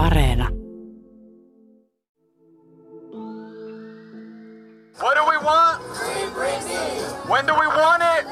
[0.00, 0.48] Areena.
[4.98, 5.82] What do we want?
[7.28, 8.24] When do we want it?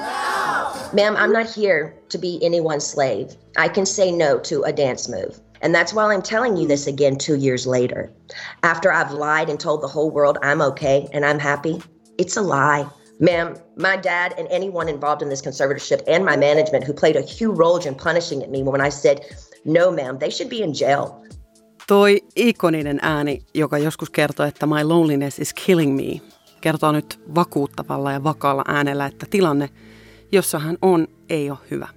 [0.95, 3.37] Ma'am, I'm not here to be anyone's slave.
[3.59, 5.41] I can say no to a dance move.
[5.61, 8.11] And that's why I'm telling you this again two years later.
[8.63, 11.83] After I've lied and told the whole world I'm okay and I'm happy,
[12.17, 12.89] it's a lie.
[13.21, 17.23] Ma'am, my dad and anyone involved in this conservatorship and my management who played a
[17.23, 19.21] huge role in punishing me when I said,
[19.67, 21.23] no ma'am, they should be in jail.
[21.89, 26.21] Toi ikoninen ääni, joka joskus kertoi, että my loneliness is killing me,
[26.61, 29.71] kertoo nyt vakuuttavalla ja vakaalla äänellä, että tilanne,
[30.33, 31.89] jossa hän on, ei ole hyvä.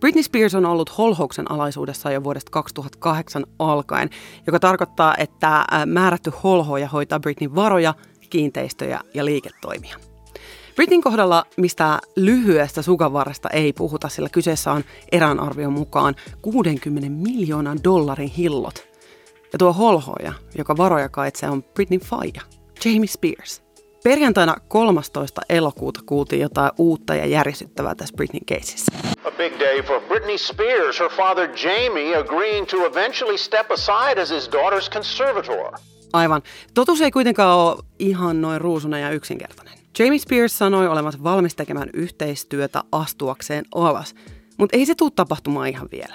[0.00, 4.10] Britney Spears on ollut holhouksen alaisuudessa jo vuodesta 2008 alkaen,
[4.46, 7.94] joka tarkoittaa, että määrätty holhoja hoitaa Britney varoja,
[8.30, 10.13] kiinteistöjä ja liiketoimia.
[10.76, 17.78] Britin kohdalla mistä lyhyestä sukavarresta ei puhuta, sillä kyseessä on erään arvion mukaan 60 miljoonan
[17.84, 18.88] dollarin hillot.
[19.52, 22.42] Ja tuo holhoja, joka varoja kaitsee, on Britney Faija,
[22.84, 23.62] Jamie Spears.
[24.04, 25.40] Perjantaina 13.
[25.48, 28.92] elokuuta kuultiin jotain uutta ja järisyttävää tässä Britney caseissa.
[29.24, 34.30] A big day for Britney Spears, her father Jamie agreeing to eventually step aside as
[34.30, 35.72] his daughter's conservator.
[36.12, 36.42] Aivan.
[36.74, 39.83] Totuus ei kuitenkaan ole ihan noin ruusuna ja yksinkertainen.
[39.98, 44.14] Jamie Spears sanoi olevansa valmis tekemään yhteistyötä astuakseen alas,
[44.56, 46.14] mutta ei se tule tapahtumaan ihan vielä.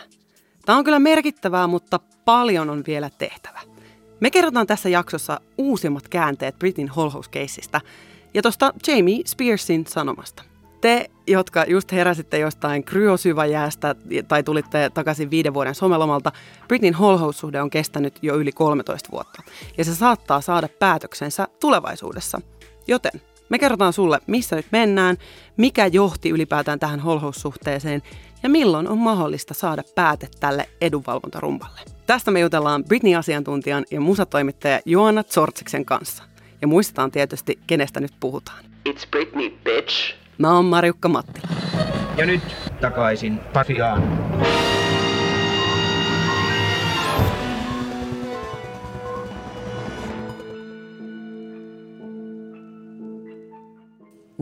[0.65, 3.59] Tämä on kyllä merkittävää, mutta paljon on vielä tehtävä.
[4.19, 7.81] Me kerrotaan tässä jaksossa uusimmat käänteet Britin holhouse-keissistä
[8.33, 10.43] ja tuosta Jamie Spearsin sanomasta.
[10.81, 13.95] Te, jotka just heräsitte jostain kryosyväjäästä
[14.27, 16.31] tai tulitte takaisin viiden vuoden somelomalta,
[16.67, 19.43] Britneyn holhouse-suhde on kestänyt jo yli 13 vuotta.
[19.77, 22.41] Ja se saattaa saada päätöksensä tulevaisuudessa.
[22.87, 25.17] Joten me kerrotaan sulle, missä nyt mennään,
[25.57, 28.01] mikä johti ylipäätään tähän holhoussuhteeseen
[28.43, 31.79] ja milloin on mahdollista saada pääte tälle edunvalvontarumballe.
[32.05, 36.23] Tästä me jutellaan Britney-asiantuntijan ja musatoimittaja Joanna Zortsiksen kanssa.
[36.61, 38.63] Ja muistetaan tietysti, kenestä nyt puhutaan.
[38.89, 40.15] It's Britney, bitch.
[40.37, 41.47] Mä oon Marjukka Mattila.
[42.17, 42.41] Ja nyt
[42.81, 44.03] takaisin Pasiaan.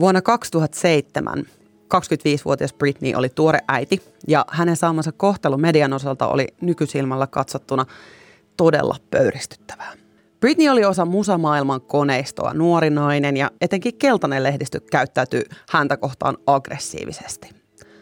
[0.00, 1.44] Vuonna 2007
[1.94, 7.86] 25-vuotias Britney oli tuore äiti ja hänen saamansa kohtelu median osalta oli nykysilmällä katsottuna
[8.56, 9.92] todella pöyristyttävää.
[10.40, 17.50] Britney oli osa musamaailman koneistoa, nuori nainen ja etenkin keltainen lehdistö käyttäytyy häntä kohtaan aggressiivisesti.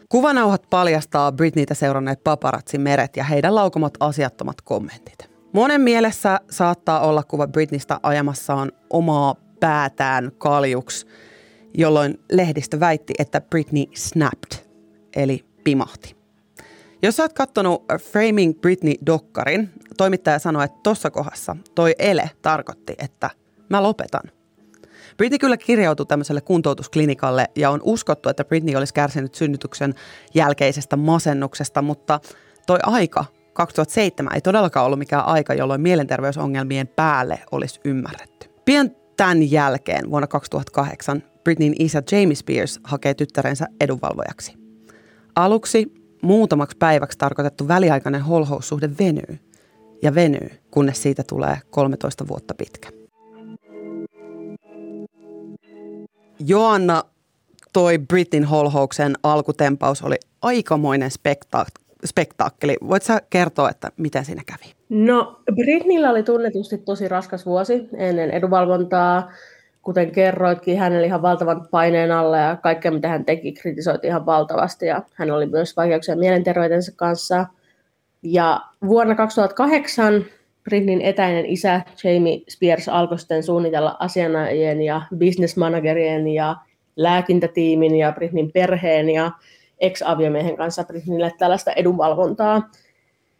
[0.08, 5.30] Kuvanauhat paljastaa Britneytä seuranneet paparazzi meret ja heidän laukomat asiattomat kommentit.
[5.52, 11.06] Monen mielessä saattaa olla kuva Britneystä ajamassaan omaa päätään kaljuksi,
[11.76, 14.66] jolloin lehdistö väitti, että Britney snapped,
[15.16, 16.16] eli pimahti.
[17.02, 23.30] Jos sä oot kattonut Framing Britney-dokkarin, toimittaja sanoi, että tuossa kohdassa toi ele tarkoitti, että
[23.68, 24.30] mä lopetan.
[25.16, 29.94] Britney kyllä kirjautui tämmöiselle kuntoutusklinikalle ja on uskottu, että Britney olisi kärsinyt synnytyksen
[30.34, 32.20] jälkeisestä masennuksesta, mutta
[32.66, 38.50] toi aika 2007 ei todellakaan ollut mikään aika, jolloin mielenterveysongelmien päälle olisi ymmärretty.
[38.64, 44.54] Pian tämän jälkeen vuonna 2008 Britneyn isä Jamie Spears hakee tyttärensä edunvalvojaksi.
[45.36, 45.92] Aluksi
[46.22, 49.38] muutamaksi päiväksi tarkoitettu väliaikainen holhoussuhde venyy
[50.02, 52.88] ja venyy, kunnes siitä tulee 13 vuotta pitkä.
[56.46, 57.02] Joanna,
[57.72, 62.76] toi Britin holhouksen alkutempaus oli aikamoinen spektaak- spektaakkeli.
[62.88, 64.72] Voitko sä kertoa, että miten siinä kävi?
[64.88, 69.30] No, Britneyllä oli tunnetusti tosi raskas vuosi ennen edunvalvontaa.
[69.86, 74.26] Kuten kerroitkin, hän oli ihan valtavan paineen alla ja kaikkea mitä hän teki kritisoitiin ihan
[74.26, 77.46] valtavasti ja hän oli myös vaikeuksia mielenterveytensä kanssa.
[78.22, 80.24] Ja vuonna 2008
[80.64, 86.56] Britneyn etäinen isä Jamie Spears alkoi sitten suunnitella asianajien ja businessmanagerien ja
[86.96, 89.30] lääkintätiimin ja Britneyn perheen ja
[89.78, 92.70] ex-aviomiehen kanssa Britneylle tällaista edunvalvontaa.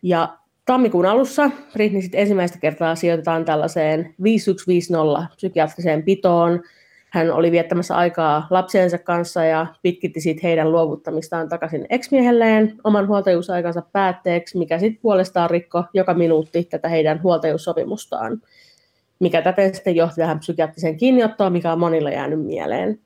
[0.03, 6.63] Ja tammikuun alussa Britney sitten ensimmäistä kertaa sijoitetaan tällaiseen 5150 psykiatriseen pitoon.
[7.11, 13.83] Hän oli viettämässä aikaa lapsiensa kanssa ja pitkitti siitä heidän luovuttamistaan takaisin ex-miehelleen oman huoltajuusaikansa
[13.93, 18.43] päätteeksi, mikä sitten puolestaan rikko joka minuutti tätä heidän huoltajuussopimustaan,
[19.21, 23.01] mikä täten sitten johti tähän psykiatriseen kiinniottoon, mikä on monilla jäänyt mieleen.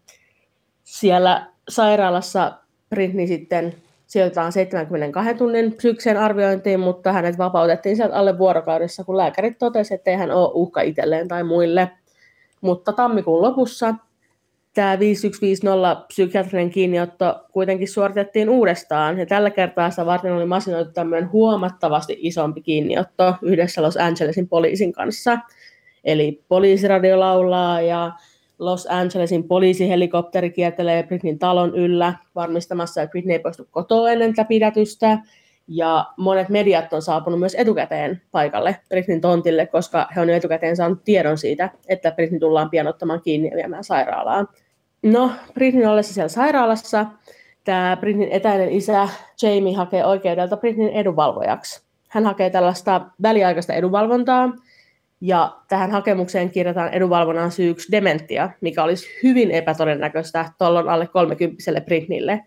[0.85, 2.53] Siellä sairaalassa
[2.91, 3.75] Britney sitten
[4.11, 10.11] sijoitetaan 72 tunnin psyykseen arviointiin, mutta hänet vapautettiin sieltä alle vuorokaudessa, kun lääkärit totesivat, että
[10.11, 11.91] ei hän ole uhka itselleen tai muille.
[12.61, 13.95] Mutta tammikuun lopussa
[14.75, 21.33] tämä 5150 psykiatrinen kiinniotto kuitenkin suoritettiin uudestaan, ja tällä kertaa sitä varten oli masinoitu tämmöinen
[21.33, 25.39] huomattavasti isompi kiinniotto yhdessä Los Angelesin poliisin kanssa.
[26.05, 28.13] Eli poliisiradio laulaa ja
[28.61, 34.49] Los Angelesin poliisihelikopteri kiertelee Britneyn talon yllä varmistamassa, että Britney ei poistu kotoa ennen tätä
[34.49, 35.19] pidätystä.
[35.69, 40.77] Ja monet mediat on saapunut myös etukäteen paikalle Britneyn tontille, koska he on jo etukäteen
[40.77, 44.49] saanut tiedon siitä, että Britney tullaan pian ottamaan kiinni ja viemään sairaalaan.
[45.03, 47.07] No, Britneyn ollessa siellä sairaalassa,
[47.65, 49.09] tämä Britneyn etäinen isä
[49.43, 51.83] Jamie hakee oikeudelta Britneyn edunvalvojaksi.
[52.09, 54.51] Hän hakee tällaista väliaikaista edunvalvontaa,
[55.21, 62.41] ja tähän hakemukseen kirjataan edunvalvonnan syyksi dementia, mikä olisi hyvin epätodennäköistä tuolloin alle 30 Britnille.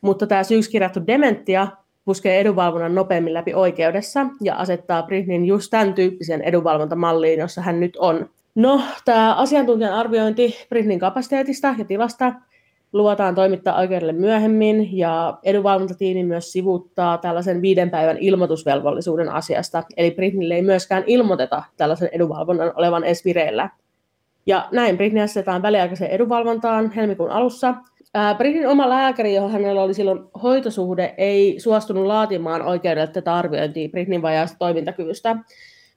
[0.00, 1.68] Mutta tämä syyksi kirjattu dementia
[2.04, 7.96] puskee edunvalvonnan nopeammin läpi oikeudessa ja asettaa Britneyn just tämän tyyppisen edunvalvontamalliin, jossa hän nyt
[7.96, 8.30] on.
[8.54, 12.32] No, tämä asiantuntijan arviointi Britneyn kapasiteetista ja tilasta
[12.94, 20.54] luvataan toimittaa oikeudelle myöhemmin, ja edunvalvontatiimi myös sivuttaa tällaisen viiden päivän ilmoitusvelvollisuuden asiasta, eli Britneylle
[20.54, 23.70] ei myöskään ilmoiteta tällaisen edunvalvonnan olevan edes vireillä.
[24.46, 27.74] Ja näin Britney asetetaan väliaikaiseen edunvalvontaan helmikuun alussa.
[28.36, 34.22] Britneyn oma lääkäri, johon hänellä oli silloin hoitosuhde, ei suostunut laatimaan oikeudelle tätä arviointia Britneyn
[34.22, 35.36] vajaasta toimintakyvystä,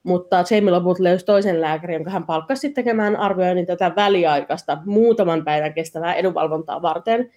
[0.07, 5.73] mutta Jamie lopulta löysi toisen lääkärin, jonka hän palkkasi tekemään arvioinnin tätä väliaikaista muutaman päivän
[5.73, 7.31] kestävää edunvalvontaa varten.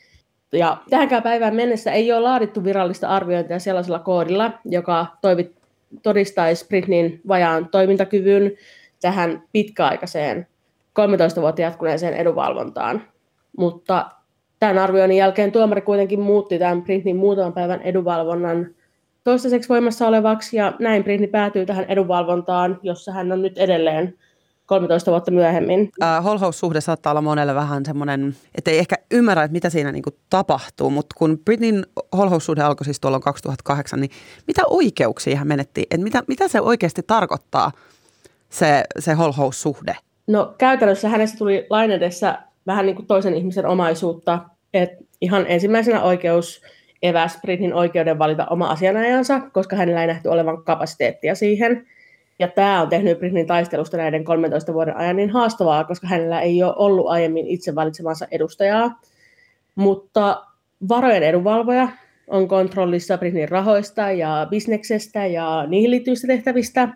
[0.53, 5.53] Ja tähänkään päivään mennessä ei ole laadittu virallista arviointia sellaisella koodilla, joka toivit,
[6.03, 8.53] todistaisi Britneyn vajaan toimintakyvyn
[9.01, 10.47] tähän pitkäaikaiseen
[10.93, 13.03] 13 vuotta jatkuneeseen edunvalvontaan.
[13.57, 14.11] Mutta
[14.61, 18.75] tämän arvioinnin jälkeen tuomari kuitenkin muutti tämän Britneyn muutaman päivän edunvalvonnan
[19.31, 24.15] toistaiseksi voimassa olevaksi, ja näin Britney päätyy tähän edunvalvontaan, jossa hän on nyt edelleen
[24.67, 25.91] 13 vuotta myöhemmin.
[26.03, 30.11] Äh, Holhouse-suhde saattaa olla monelle vähän semmoinen, että ei ehkä ymmärrä, että mitä siinä niinku
[30.31, 31.87] tapahtuu, mutta kun Britneyn
[32.17, 34.11] Holhouse-suhde alkoi siis tuolla 2008, niin
[34.47, 35.87] mitä oikeuksia hän menetti?
[35.91, 37.73] Et mitä, mitä se oikeasti tarkoittaa,
[38.49, 39.97] se, se Holhouse-suhde?
[40.27, 44.39] No käytännössä hänestä tuli lain edessä vähän niin kuin toisen ihmisen omaisuutta,
[44.75, 46.63] että ihan ensimmäisenä oikeus
[47.03, 51.87] eväs Britin oikeuden valita oma asianajansa, koska hänellä ei nähty olevan kapasiteettia siihen.
[52.39, 56.63] Ja tämä on tehnyt Britin taistelusta näiden 13 vuoden ajan niin haastavaa, koska hänellä ei
[56.63, 59.01] ole ollut aiemmin itse valitsemansa edustajaa.
[59.75, 60.47] Mutta
[60.89, 61.89] varojen edunvalvoja
[62.29, 66.89] on kontrollissa Britin rahoista ja bisneksestä ja niihin liittyvistä tehtävistä.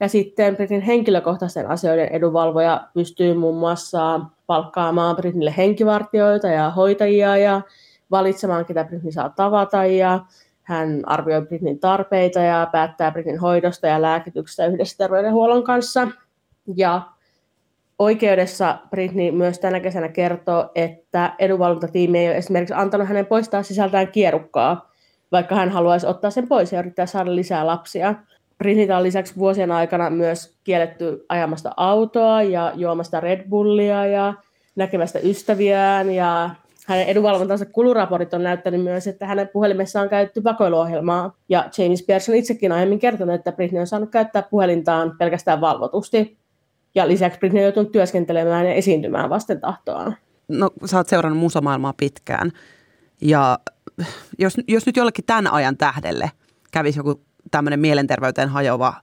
[0.00, 7.62] Ja sitten Britin henkilökohtaisten asioiden edunvalvoja pystyy muun muassa palkkaamaan Britille henkivartioita ja hoitajia ja
[8.12, 10.20] valitsemaan, ketä Britney saa tavata ja
[10.62, 16.08] hän arvioi Britneyn tarpeita ja päättää Britneyn hoidosta ja lääkityksestä yhdessä terveydenhuollon kanssa.
[16.76, 17.02] Ja
[17.98, 24.08] oikeudessa Britney myös tänä kesänä kertoo, että edunvalvontatiimi ei ole esimerkiksi antanut hänen poistaa sisältään
[24.08, 24.90] kierukkaa,
[25.32, 28.14] vaikka hän haluaisi ottaa sen pois ja yrittää saada lisää lapsia.
[28.58, 34.34] Britneytä on lisäksi vuosien aikana myös kielletty ajamasta autoa ja juomasta Red Bullia ja
[34.76, 36.50] näkemästä ystäviään ja
[36.86, 41.36] hänen edunvalvontansa kuluraportit on näyttänyt myös, että hänen puhelimessaan on käytetty vakoiluohjelmaa.
[41.48, 46.38] Ja James Pierce on itsekin aiemmin kertonut, että Britney on saanut käyttää puhelintaan pelkästään valvotusti.
[46.94, 50.16] Ja lisäksi Britney on joutunut työskentelemään ja esiintymään vasten tahtoaan.
[50.48, 52.52] No sä oot seurannut musamaailmaa pitkään.
[53.20, 53.58] Ja
[54.38, 56.30] jos, jos nyt jollekin tämän ajan tähdelle
[56.72, 57.20] kävisi joku
[57.50, 58.94] tämmöinen mielenterveyteen hajoava,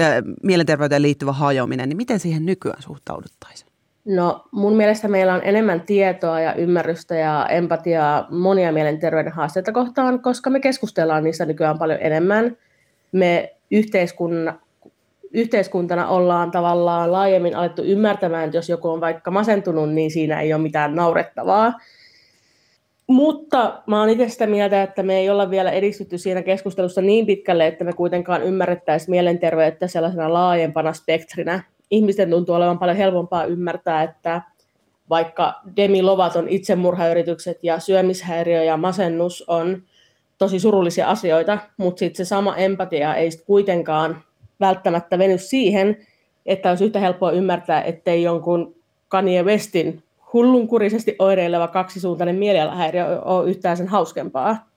[0.00, 0.12] äh,
[0.42, 3.69] mielenterveyteen liittyvä hajoaminen, niin miten siihen nykyään suhtauduttaisiin?
[4.10, 10.22] No mun mielestä meillä on enemmän tietoa ja ymmärrystä ja empatiaa monia mielenterveyden haasteita kohtaan,
[10.22, 12.56] koska me keskustellaan niistä nykyään paljon enemmän.
[13.12, 14.58] Me yhteiskunna,
[15.32, 20.54] yhteiskuntana ollaan tavallaan laajemmin alettu ymmärtämään, että jos joku on vaikka masentunut, niin siinä ei
[20.54, 21.72] ole mitään naurettavaa.
[23.06, 27.26] Mutta mä oon itse sitä mieltä, että me ei olla vielä edistytty siinä keskustelussa niin
[27.26, 34.02] pitkälle, että me kuitenkaan ymmärrettäisiin mielenterveyttä sellaisena laajempana spektrinä, ihmisten tuntuu olevan paljon helpompaa ymmärtää,
[34.02, 34.42] että
[35.10, 39.82] vaikka Demi Lovaton itsemurhayritykset ja syömishäiriö ja masennus on
[40.38, 44.22] tosi surullisia asioita, mutta sitten se sama empatia ei sit kuitenkaan
[44.60, 45.96] välttämättä veny siihen,
[46.46, 48.74] että olisi yhtä helppoa ymmärtää, ettei jonkun
[49.08, 54.70] Kanye Westin hullunkurisesti oireileva kaksisuuntainen mielialahäiriö ole yhtään sen hauskempaa.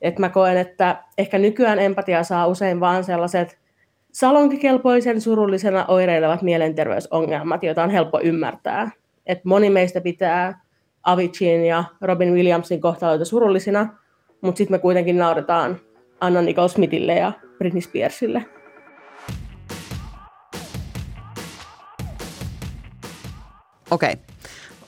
[0.00, 3.58] Et mä koen, että ehkä nykyään empatia saa usein vaan sellaiset
[4.12, 8.90] salonkikelpoisen surullisena oireilevat mielenterveysongelmat, joita on helppo ymmärtää.
[9.26, 10.60] Et moni meistä pitää
[11.02, 13.88] Avicin ja Robin Williamsin kohtaloita surullisina,
[14.40, 15.80] mutta sitten me kuitenkin nauretaan
[16.20, 18.46] Anna Nicole Smithille ja Britney Spearsille.
[23.90, 24.14] Okei.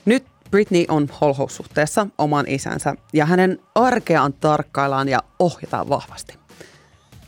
[0.05, 6.44] Nyt Britney on holhoussuhteessa oman isänsä ja hänen arkeaan tarkkaillaan ja ohjataan vahvasti.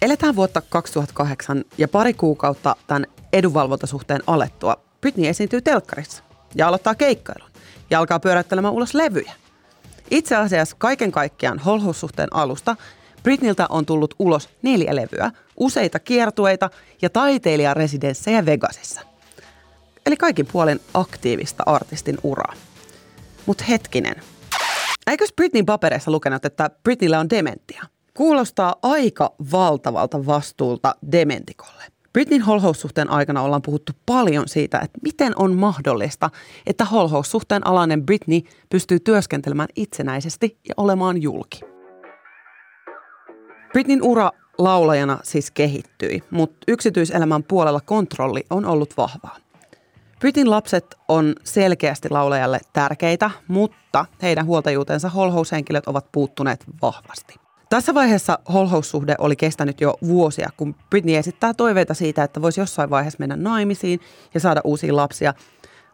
[0.01, 6.23] Eletään vuotta 2008 ja pari kuukautta tämän edunvalvontasuhteen alettua Britney esiintyy telkkarissa
[6.55, 7.49] ja aloittaa keikkailun
[7.89, 9.33] ja alkaa pyöräyttelemään ulos levyjä.
[10.11, 12.75] Itse asiassa kaiken kaikkiaan holhoussuhteen alusta
[13.23, 16.69] Britneyltä on tullut ulos neljä levyä, useita kiertueita
[17.01, 19.01] ja taiteilijaresidenssejä Vegasissa.
[20.05, 22.53] Eli kaikin puolin aktiivista artistin uraa.
[23.45, 24.15] Mutta hetkinen.
[25.07, 27.83] Eikös Britneyn papereissa lukenut, että Britneyllä on dementia?
[28.17, 31.83] Kuulostaa aika valtavalta vastuulta dementikolle.
[32.13, 36.29] Britneyn holhoussuhteen aikana ollaan puhuttu paljon siitä, että miten on mahdollista,
[36.65, 41.59] että holhoussuhteen alainen Britney pystyy työskentelemään itsenäisesti ja olemaan julki.
[43.71, 49.37] Britneyn ura laulajana siis kehittyi, mutta yksityiselämän puolella kontrolli on ollut vahvaa.
[50.19, 57.46] Britneyn lapset on selkeästi laulajalle tärkeitä, mutta heidän huoltajuutensa holhoushenkilöt ovat puuttuneet vahvasti.
[57.69, 62.89] Tässä vaiheessa holhoussuhde oli kestänyt jo vuosia, kun Britney esittää toiveita siitä, että voisi jossain
[62.89, 63.99] vaiheessa mennä naimisiin
[64.33, 65.33] ja saada uusia lapsia,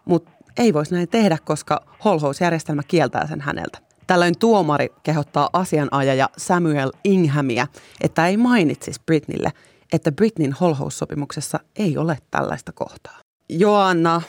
[0.06, 3.77] mutta ei voisi näin tehdä, koska holhousjärjestelmä kieltää sen häneltä.
[4.08, 7.68] Tällöin tuomari kehottaa asianajaja Samuel Inghamia,
[8.01, 9.51] että ei mainitsisi Britneylle,
[9.94, 13.20] että Britneyn holhoussopimuksessa ei ole tällaista kohtaa.
[13.50, 14.22] Joanna,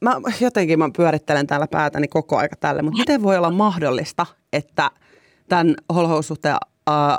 [0.00, 4.90] mä jotenkin mä pyörittelen täällä päätäni koko aika tälle, mutta miten voi olla mahdollista, että
[5.48, 6.56] tämän holhoussuhteen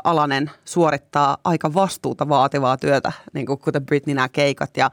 [0.04, 4.90] alanen suorittaa aika vastuuta vaativaa työtä, niin kuin kuten Britney nämä keikat ja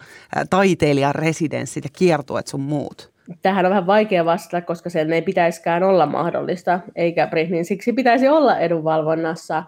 [0.50, 3.12] taiteilijan residenssit ja kiertueet sun muut?
[3.42, 8.28] Tähän on vähän vaikea vastata, koska sen ei pitäisikään olla mahdollista, eikä Britneyn siksi pitäisi
[8.28, 9.62] olla edunvalvonnassa,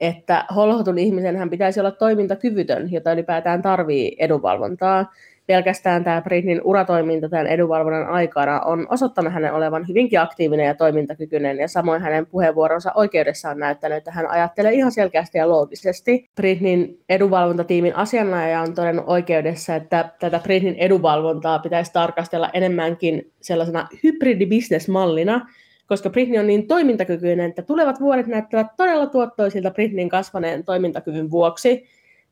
[0.00, 5.12] että holhotun ihmisen hän pitäisi olla toimintakyvytön, jota ylipäätään tarvii edunvalvontaa
[5.50, 11.58] pelkästään tämä Britnin uratoiminta tämän edunvalvonnan aikana on osoittanut hänen olevan hyvinkin aktiivinen ja toimintakykyinen,
[11.58, 16.28] ja samoin hänen puheenvuoronsa oikeudessa on näyttänyt, että hän ajattelee ihan selkeästi ja loogisesti.
[16.36, 25.46] Britnin edunvalvontatiimin asianajaja on todennut oikeudessa, että tätä Britnin edunvalvontaa pitäisi tarkastella enemmänkin sellaisena hybridibisnesmallina,
[25.86, 31.84] koska Britney on niin toimintakykyinen, että tulevat vuodet näyttävät todella tuottoisilta Britneyn kasvaneen toimintakyvyn vuoksi,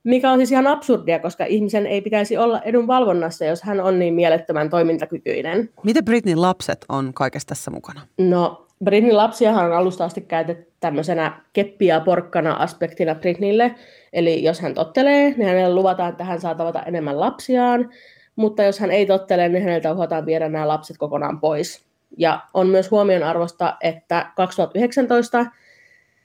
[0.04, 3.98] mikä on siis ihan absurdia, koska ihmisen ei pitäisi olla edun valvonnassa, jos hän on
[3.98, 5.70] niin mielettömän toimintakykyinen.
[5.82, 8.00] Miten Britneyn lapset on kaikessa tässä mukana?
[8.18, 13.74] No, Britneyn lapsiahan on alusta asti käytetty tämmöisenä keppiä porkkana aspektina Britneylle.
[14.12, 17.90] Eli jos hän tottelee, niin hänelle luvataan, että hän saa tavata enemmän lapsiaan.
[18.36, 21.84] Mutta jos hän ei tottele, niin häneltä uhataan viedä nämä lapset kokonaan pois.
[22.16, 25.46] Ja on myös huomionarvosta, että 2019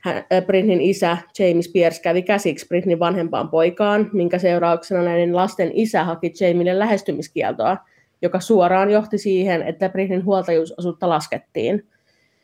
[0.03, 6.03] hän, Britneyn isä James Pierce kävi käsiksi Britneyn vanhempaan poikaan, minkä seurauksena näiden lasten isä
[6.03, 7.77] haki Jamille lähestymiskieltoa,
[8.21, 11.87] joka suoraan johti siihen, että Britneyn huoltajuusosuutta laskettiin.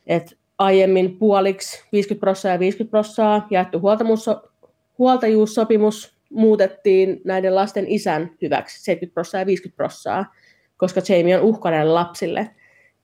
[0.06, 3.80] Et aiemmin puoliksi 50 prosenttia ja 50 prosenttia jaettu
[4.98, 10.24] huoltajuussopimus muutettiin näiden lasten isän hyväksi 70 prosenttia ja 50 prosenttia,
[10.76, 12.50] koska Jamie on uhkainen lapsille–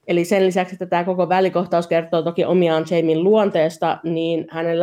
[0.07, 4.81] Eli sen lisäksi, että tämä koko välikohtaus kertoo toki omiaan Jamin luonteesta, niin hänen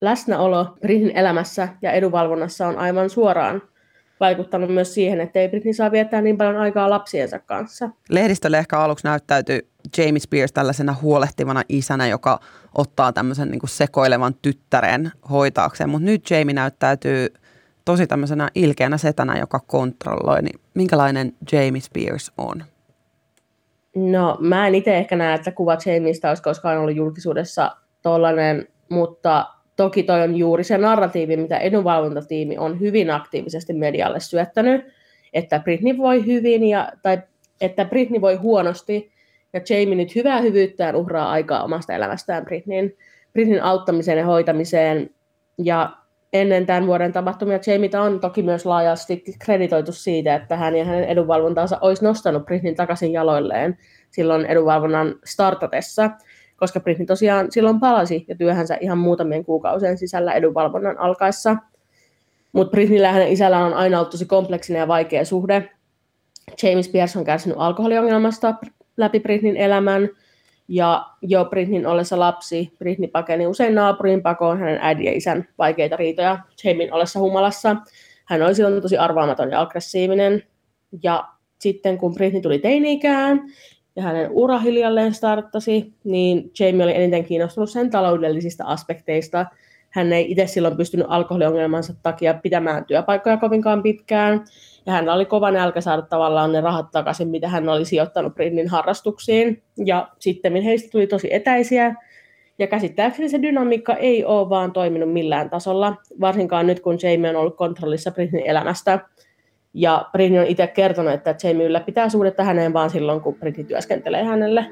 [0.00, 3.62] läsnäolo, Britin elämässä ja edunvalvonnassa on aivan suoraan
[4.20, 7.90] vaikuttanut myös siihen, että ei Britney saa viettää niin paljon aikaa lapsiensa kanssa.
[8.10, 9.60] Lehdistölle ehkä aluksi näyttäytyy
[9.98, 12.40] Jamie Spears tällaisena huolehtivana isänä, joka
[12.74, 17.26] ottaa tämmöisen niin sekoilevan tyttären hoitaakseen, mutta nyt Jamie näyttäytyy
[17.84, 20.42] tosi tämmöisenä ilkeänä setänä, joka kontrolloi.
[20.42, 22.64] Niin minkälainen Jamie Spears on?
[23.98, 29.46] No, mä en itse ehkä näe, että kuva Jamieista olisi koskaan ollut julkisuudessa tollainen, mutta
[29.76, 34.86] toki toi on juuri se narratiivi, mitä edunvalvontatiimi on hyvin aktiivisesti medialle syöttänyt,
[35.32, 37.18] että Britney voi hyvin ja, tai
[37.60, 39.12] että Britney voi huonosti,
[39.52, 42.92] ja Jamie nyt hyvää hyvyyttään uhraa aikaa omasta elämästään Britneyn,
[43.32, 45.10] Britneyn auttamiseen ja hoitamiseen,
[45.58, 45.96] ja
[46.32, 51.04] ennen tämän vuoden tapahtumia Jamie on toki myös laajasti kreditoitu siitä, että hän ja hänen
[51.04, 53.78] edunvalvontaansa olisi nostanut Britneyn takaisin jaloilleen
[54.10, 56.10] silloin edunvalvonnan startatessa,
[56.56, 61.56] koska Britney tosiaan silloin palasi ja työhänsä ihan muutamien kuukausien sisällä edunvalvonnan alkaessa.
[62.52, 65.70] Mutta Britneyllä ja hänen isällään on aina ollut tosi kompleksinen ja vaikea suhde.
[66.62, 68.54] James Pierce on kärsinyt alkoholiongelmasta
[68.96, 70.08] läpi Britneyn elämän,
[70.68, 75.96] ja jo Britneyn ollessa lapsi, Britney pakeni usein naapurin pakoon hänen äidin ja isän vaikeita
[75.96, 77.76] riitoja Jamin ollessa humalassa.
[78.24, 80.42] Hän oli silloin tosi arvaamaton ja aggressiivinen.
[81.02, 83.40] Ja sitten kun Britney tuli teini-ikään
[83.96, 89.46] ja hänen ura hiljalleen starttasi, niin Jamie oli eniten kiinnostunut sen taloudellisista aspekteista,
[89.90, 94.44] Hän ei itse silloin pystynyt alkoholiongelmansa takia pitämään työpaikkoja kovinkaan pitkään.
[94.86, 98.68] Ja hänellä oli kova nälkä saada tavallaan ne rahat takaisin, mitä hän oli sijoittanut Britnin
[98.68, 99.62] harrastuksiin.
[99.84, 101.94] Ja sitten heistä tuli tosi etäisiä.
[102.58, 107.36] Ja käsittääkseni se dynamiikka ei ole vaan toiminut millään tasolla, varsinkaan nyt kun Jamie on
[107.36, 108.98] ollut kontrollissa Britnin elämästä.
[109.74, 114.24] Ja Britney on itse kertonut, että Jamie ylläpitää suhdetta häneen vaan silloin, kun Britney työskentelee
[114.24, 114.66] hänelle.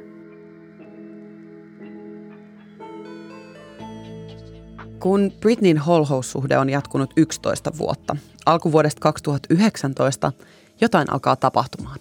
[5.06, 10.32] Kun Britneyn holhoussuhde on jatkunut 11 vuotta, alkuvuodesta 2019
[10.80, 11.98] jotain alkaa tapahtumaan.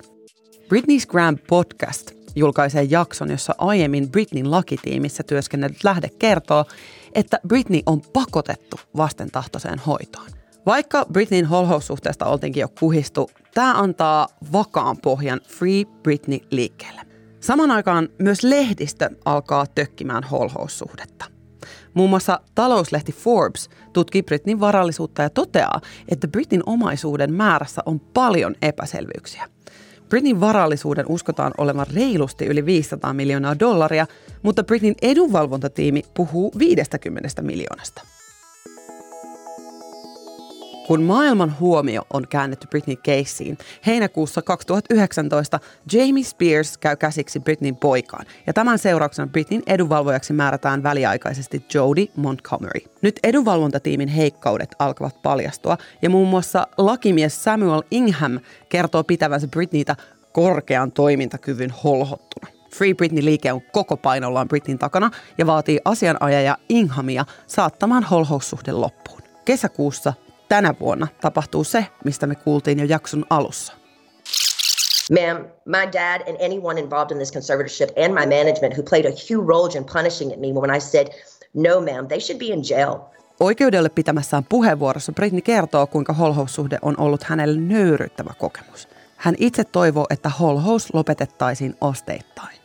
[0.59, 6.65] Britney's Grand Podcast julkaisee jakson, jossa aiemmin Britneyn lakitiimissä työskennellyt lähde kertoo,
[7.15, 10.29] että Britney on pakotettu vastentahtoiseen hoitoon.
[10.65, 17.01] Vaikka Britneyn holhoussuhteesta oltiinkin jo kuhistu, tämä antaa vakaan pohjan Free Britney liikkeelle.
[17.39, 21.34] Saman aikaan myös lehdistö alkaa tökkimään holhoussuhdetta.
[21.95, 28.55] Muun muassa talouslehti Forbes tutkii Britneyn varallisuutta ja toteaa, että Britneyn omaisuuden määrässä on paljon
[28.61, 29.49] epäselvyyksiä.
[30.09, 34.07] Britneyn varallisuuden uskotaan olevan reilusti yli 500 miljoonaa dollaria,
[34.43, 38.14] mutta Britneyn edunvalvontatiimi puhuu 50 miljoonasta.
[40.87, 45.59] Kun maailman huomio on käännetty Britney Caseen, heinäkuussa 2019
[45.93, 52.79] Jamie Spears käy käsiksi Britneyn poikaan, ja tämän seurauksena Britneyn edunvalvojaksi määrätään väliaikaisesti Jodie Montgomery.
[53.01, 58.39] Nyt edunvalvontatiimin heikkaudet alkavat paljastua, ja muun muassa lakimies Samuel Ingham
[58.69, 59.95] kertoo pitävänsä Britneytä
[60.31, 62.47] korkean toimintakyvyn holhottuna.
[62.75, 69.21] Free Britney-liike on koko painollaan Britneyn takana ja vaatii asianajaja Inghamia saattamaan holhoussuhde loppuun.
[69.45, 70.13] Kesäkuussa
[70.49, 73.73] tänä vuonna tapahtuu se, mistä me kuultiin jo jakson alussa.
[75.13, 79.15] Ma'am, my dad and anyone involved in this conservatorship and my management who played a
[79.29, 81.07] huge role in punishing me when I said,
[81.53, 82.95] no ma'am, they should be in jail.
[83.39, 88.87] Oikeudelle pitämässään puheenvuorossa Britney kertoo, kuinka holhoussuhde on ollut hänelle nöyryttävä kokemus.
[89.17, 92.57] Hän itse toivoo, että holhous lopetettaisiin asteittain.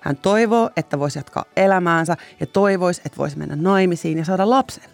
[0.00, 4.90] Hän toivoo, että voisi jatkaa elämäänsä ja toivoisi, että voisi mennä naimisiin ja saada lapsen.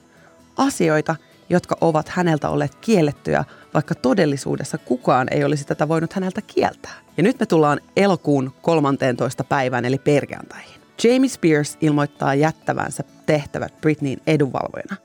[0.56, 1.16] Asioita,
[1.50, 6.94] jotka ovat häneltä olleet kiellettyjä, vaikka todellisuudessa kukaan ei olisi tätä voinut häneltä kieltää.
[7.16, 9.44] Ja nyt me tullaan elokuun 13.
[9.44, 10.80] päivään eli perjantaihin.
[11.04, 14.96] Jamie Spears ilmoittaa jättävänsä tehtävät Britneyin edunvalvojana.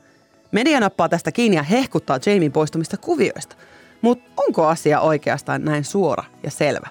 [0.51, 3.55] Media nappaa tästä kiinni ja hehkuttaa Jamie poistumista kuvioista.
[4.01, 6.87] Mutta onko asia oikeastaan näin suora ja selvä?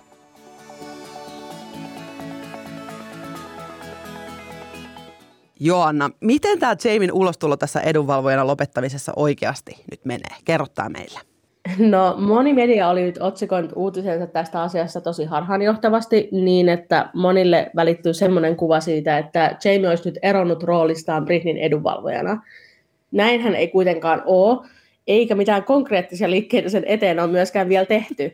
[5.64, 10.37] Joanna, miten tämä Jamin ulostulo tässä edunvalvojana lopettamisessa oikeasti nyt menee?
[10.44, 11.20] Kerro tämä meille.
[11.79, 18.14] No moni media oli nyt otsikoinut uutisensa tästä asiasta tosi harhaanjohtavasti niin, että monille välittyy
[18.14, 22.42] semmoinen kuva siitä, että Jamie olisi nyt eronnut roolistaan Britnin edunvalvojana.
[23.11, 24.68] Näinhän ei kuitenkaan ole,
[25.07, 28.33] eikä mitään konkreettisia liikkeitä sen eteen ole myöskään vielä tehty.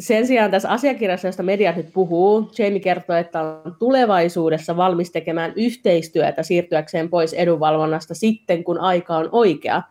[0.00, 5.52] Sen sijaan tässä asiakirjassa, josta mediat nyt puhuu, Jamie kertoo, että on tulevaisuudessa valmis tekemään
[5.56, 9.82] yhteistyötä siirtyäkseen pois edunvalvonnasta sitten, kun aika on oikea.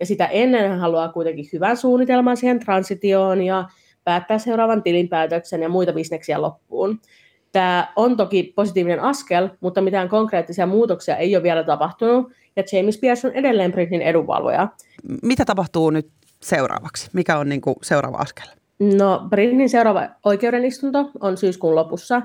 [0.00, 3.68] Ja sitä ennen hän haluaa kuitenkin hyvän suunnitelman siihen transitioon ja
[4.04, 7.00] päättää seuraavan tilinpäätöksen ja muita bisneksiä loppuun.
[7.52, 12.98] Tämä on toki positiivinen askel, mutta mitään konkreettisia muutoksia ei ole vielä tapahtunut, ja James
[12.98, 14.68] Pierce on edelleen Britnin edunvalvoja.
[15.22, 16.10] Mitä tapahtuu nyt
[16.40, 17.10] seuraavaksi?
[17.12, 18.61] Mikä on niin kuin seuraava askel?
[18.82, 22.22] No, Britnin seuraava oikeudenistunto on syyskuun lopussa,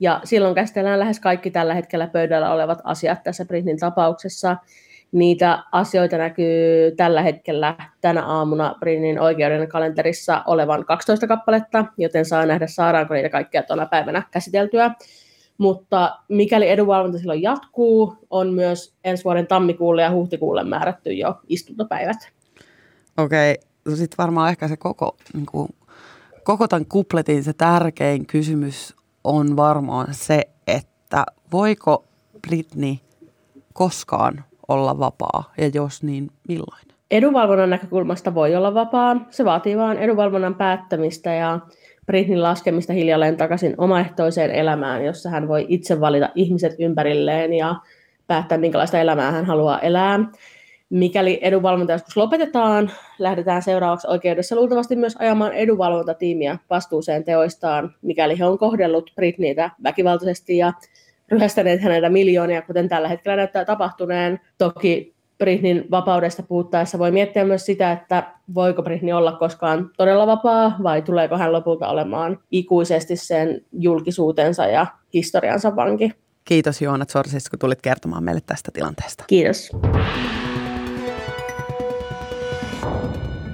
[0.00, 4.56] ja silloin käsitellään lähes kaikki tällä hetkellä pöydällä olevat asiat tässä Britnin tapauksessa.
[5.12, 12.46] Niitä asioita näkyy tällä hetkellä tänä aamuna Britnin oikeuden kalenterissa olevan 12 kappaletta, joten saa
[12.46, 14.90] nähdä saadaanko niitä kaikkia tuona päivänä käsiteltyä.
[15.58, 22.16] Mutta mikäli edunvalvonta silloin jatkuu, on myös ensi vuoden tammikuulle ja huhtikuulle määrätty jo istuntopäivät.
[23.16, 23.96] Okei, okay.
[23.96, 25.68] sitten varmaan ehkä se koko niin kuin
[26.48, 32.04] koko tämän kupletin se tärkein kysymys on varmaan se, että voiko
[32.48, 32.94] Britney
[33.72, 36.88] koskaan olla vapaa ja jos niin milloin?
[37.10, 39.16] Edunvalvonnan näkökulmasta voi olla vapaa.
[39.30, 41.60] Se vaatii vain edunvalvonnan päättämistä ja
[42.06, 47.74] Britnin laskemista hiljalleen takaisin omaehtoiseen elämään, jossa hän voi itse valita ihmiset ympärilleen ja
[48.26, 50.18] päättää, minkälaista elämää hän haluaa elää.
[50.90, 58.44] Mikäli edunvalvonta joskus lopetetaan, lähdetään seuraavaksi oikeudessa luultavasti myös ajamaan edunvalvontatiimiä vastuuseen teoistaan, mikäli he
[58.44, 60.72] on kohdellut Britneytä väkivaltaisesti ja
[61.28, 64.40] ryhästäneet häneltä miljoonia, kuten tällä hetkellä näyttää tapahtuneen.
[64.58, 70.76] Toki Britnin vapaudesta puhuttaessa voi miettiä myös sitä, että voiko Britney olla koskaan todella vapaa
[70.82, 76.12] vai tuleeko hän lopulta olemaan ikuisesti sen julkisuutensa ja historiansa vanki.
[76.44, 79.24] Kiitos Joona Sorsis, kun tulit kertomaan meille tästä tilanteesta.
[79.26, 79.70] Kiitos.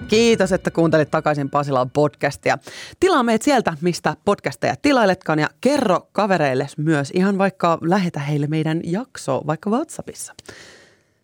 [0.09, 2.59] Kiitos, että kuuntelit takaisin Pasilaan podcastia.
[3.01, 8.81] Tilaa meidät sieltä, mistä podcasteja tilailetkaan ja kerro kavereille myös ihan vaikka lähetä heille meidän
[8.85, 10.35] jakso vaikka WhatsAppissa.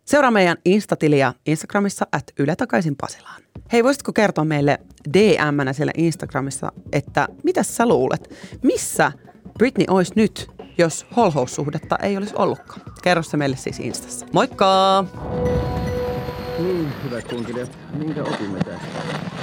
[0.04, 3.42] Seuraa meidän Instatiliä Instagramissa at Yle takaisin Pasilaan.
[3.72, 4.78] Hei, voisitko kertoa meille
[5.14, 8.34] DM-nä siellä Instagramissa, että mitä sä luulet?
[8.62, 9.12] Missä
[9.58, 12.80] Britney olisi nyt, jos holhoussuhdetta ei olisi ollutkaan?
[13.02, 14.26] Kerro se meille siis Instassa.
[14.32, 15.04] Moikka!
[17.10, 19.39] Hyvät kunkilijat, minkä opimme tästä?